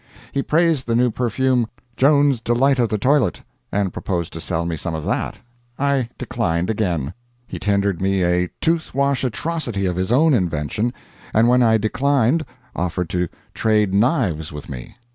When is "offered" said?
12.75-13.11